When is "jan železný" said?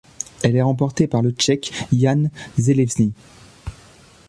1.93-3.13